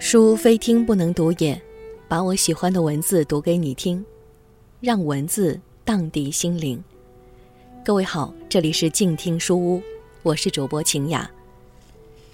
[0.00, 1.60] 书非听不能读也，
[2.06, 4.04] 把我喜欢的文字读给你听，
[4.80, 6.82] 让文字荡涤心灵。
[7.84, 9.82] 各位好，这里是静听书屋，
[10.22, 11.28] 我是主播晴雅。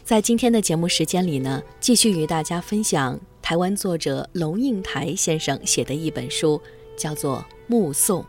[0.05, 6.61] 在今天的节目时间里呢，继续与大家分享台湾作者龙应台先生写的一本书，
[6.99, 8.21] 叫做《目送》。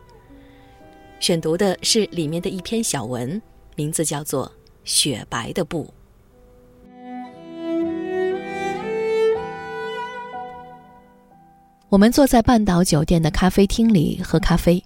[1.20, 3.40] 选读的是里面的一篇小文，
[3.74, 4.46] 名字叫做
[4.84, 5.84] 《雪白的布》。
[11.96, 14.84] 我们坐在半岛酒店的咖啡厅里喝咖啡。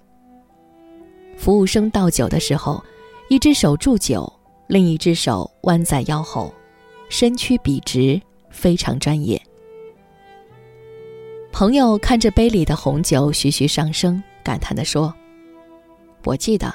[1.35, 2.81] 服务生倒酒的时候，
[3.27, 4.31] 一只手祝酒，
[4.67, 6.53] 另一只手弯在腰后，
[7.09, 8.17] 身躯笔直，
[8.49, 9.37] 非常专业。
[11.51, 15.13] 朋友看着杯里的红酒徐徐上升，感叹地说
[16.23, 16.73] ：“我记得，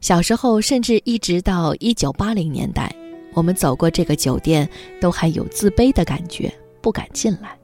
[0.00, 2.90] 小时候，甚至一直到一九八零年代，
[3.34, 4.66] 我们走过这个酒店，
[5.02, 7.54] 都还有自卑的感觉，不敢进来。”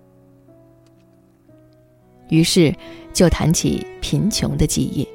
[2.33, 2.75] 于是，
[3.12, 5.06] 就谈起贫穷的记忆。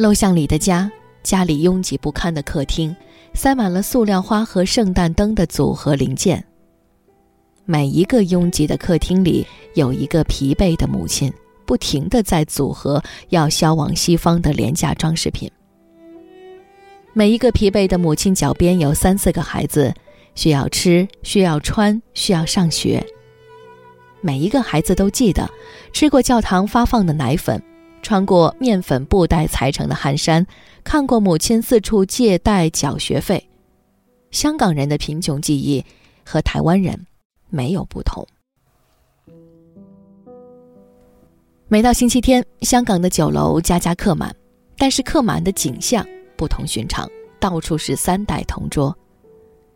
[0.00, 0.88] 陋巷里的家，
[1.24, 2.94] 家里拥挤不堪的客厅，
[3.34, 6.44] 塞满了塑料花和圣诞灯的组合零件。
[7.64, 11.32] 每一个拥挤的客厅里，有一个疲惫的母亲，
[11.66, 15.50] 不停的在组合要销往西方的廉价装饰品。
[17.12, 19.92] 每一个疲惫的母亲脚边有三四个孩子，
[20.36, 23.04] 需要吃，需要穿，需要上学。
[24.20, 25.48] 每一个孩子都记得，
[25.92, 27.62] 吃过教堂发放的奶粉，
[28.02, 30.46] 穿过面粉布袋裁成的汗衫，
[30.84, 33.48] 看过母亲四处借贷缴学费。
[34.30, 35.84] 香港人的贫穷记忆
[36.24, 37.06] 和台湾人
[37.48, 38.26] 没有不同。
[41.66, 44.34] 每到星期天，香港的酒楼家家客满，
[44.76, 48.96] 但是客满的景象不同寻常，到处是三代同桌，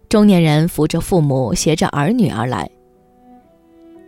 [0.08, 2.68] 中年人扶着父母，携着儿女而来。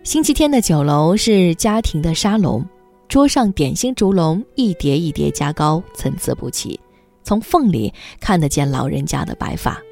[0.07, 2.65] 星期天的酒楼是家庭的沙龙，
[3.09, 6.79] 桌上点心烛笼一叠一叠加高，参差不齐，
[7.25, 9.83] 从缝里看得见老人家的白发。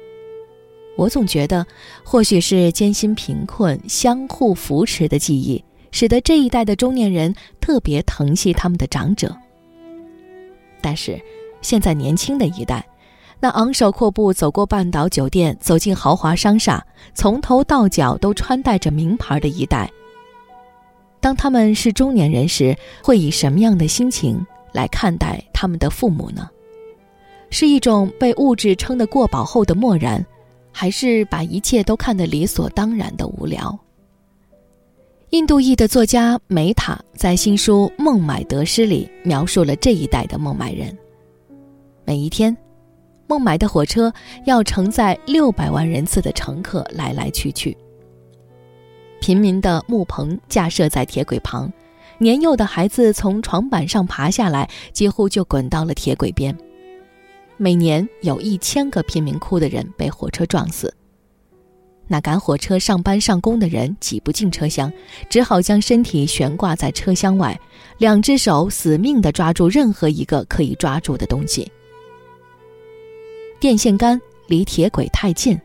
[0.95, 1.67] 我总觉得，
[2.01, 5.61] 或许是艰辛贫困相互扶持的记忆，
[5.91, 9.35] 使得这一代的中年人特别疼惜他们的长者。
[10.81, 11.21] 但是，
[11.61, 12.87] 现在年轻的一代，
[13.41, 16.81] 那昂首阔步走过半岛酒店，走进豪华商厦，
[17.13, 19.91] 从头到脚都穿戴着名牌的一代。
[21.25, 26.47] 当他们是中年人时，会以什么样的心情来看待他们的父母呢？
[27.49, 30.23] 是一种被物质撑得过饱后的漠然，
[30.71, 33.75] 还是把一切都看得理所当然的无聊？
[35.31, 40.95] 印度裔的作家梅塔在新书《孟买得失》里描述了这一代的孟买人。
[42.05, 42.55] 每一天，
[43.25, 44.13] 孟买的火车
[44.45, 47.75] 要承载六百万人次的乘客来来去去。
[49.19, 51.71] 平民的木棚架设在铁轨旁，
[52.19, 56.55] 年幼的孩子从床板上爬下来，几乎就滚到了铁轨边。
[57.57, 60.93] 每年有一千个贫民窟的人被火车撞死。
[62.07, 64.93] 那赶火车上班上工的人挤不进车厢，
[65.27, 67.59] 只好将身体悬挂在车厢外，
[67.97, 71.71] 两只手死命地抓住任何一个可以抓住的东西。
[73.59, 75.59] 电线杆离铁轨太近。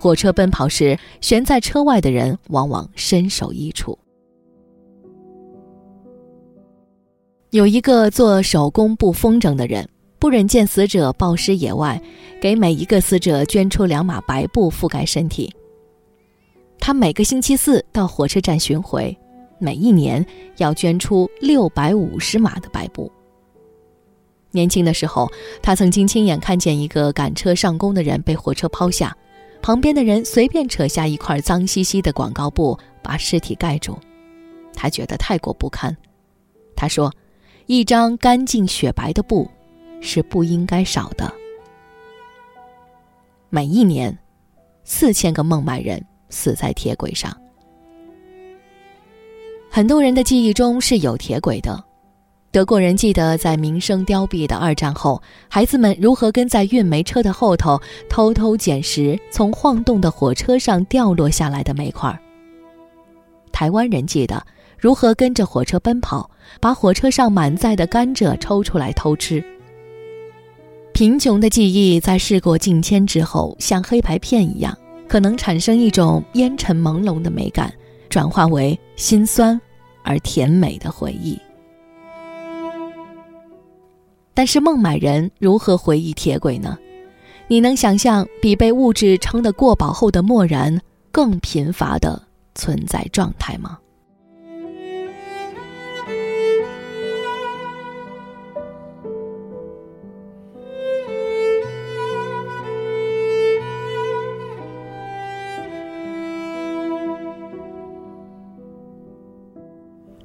[0.00, 3.98] 火车奔跑时，悬在车外的人往往身首异处。
[7.50, 9.86] 有一个做手工布风筝的人，
[10.18, 12.00] 不忍见死者暴尸野外，
[12.40, 15.54] 给每一个死者捐出两码白布覆盖身体。
[16.78, 19.14] 他每个星期四到火车站巡回，
[19.58, 20.24] 每一年
[20.56, 23.12] 要捐出六百五十码的白布。
[24.50, 29.14] 年轻的时候，他曾经亲眼看见一个赶车上工的人被火车抛下。
[29.62, 33.96] 旁边的人随便扯下一块脏兮兮的广告布，把尸体盖住，
[34.74, 35.96] 他觉得太过不堪。
[36.74, 37.12] 他说
[37.66, 39.48] ：“一张干净雪白的布，
[40.00, 41.30] 是不应该少的。”
[43.50, 44.16] 每一年，
[44.82, 47.36] 四千个孟买人死在铁轨上。
[49.70, 51.84] 很多人的记忆中是有铁轨的。
[52.52, 62.18] 德国人记得，在名声凋敝的二战后，孩子们如何跟在运煤车的后头，偷偷捡拾从晃动的火车上掉落下来的煤块。
[63.52, 64.44] 台湾人记得
[64.76, 66.28] 如何跟着火车奔跑，
[66.60, 69.44] 把火车上满载的甘蔗抽出来偷吃。
[70.92, 74.76] 贫穷的记忆在事过境迁之后，像黑白片一样，
[75.06, 77.72] 可能产生一种烟尘朦胧的美感，
[78.08, 79.58] 转化为心酸
[80.02, 81.38] 而甜美的回忆。
[84.40, 86.78] 但是孟买人如何回忆铁轨呢？
[87.46, 90.80] 你能想象比被物质撑得过饱后的漠然
[91.12, 92.22] 更贫乏的
[92.54, 93.78] 存在状态吗？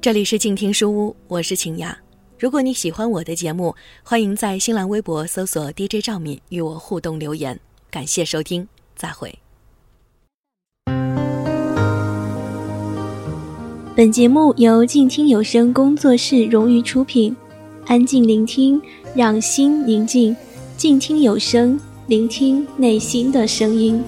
[0.00, 1.94] 这里是静听书屋，我是晴雅。
[2.38, 7.58] 如果你喜欢我的节目，欢迎在新浪微博搜索 DJ 赵敏与我互动留言。
[7.90, 9.38] 感谢收听，再会。
[13.96, 17.34] 本节目由静听有声工作室荣誉出品，
[17.86, 18.78] 安静聆听，
[19.14, 20.36] 让心宁静，
[20.76, 24.04] 静听有声，聆听内心的声音。